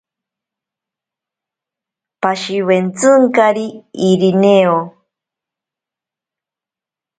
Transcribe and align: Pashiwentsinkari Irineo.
Pashiwentsinkari 2.21 3.67
Irineo. 4.09 4.77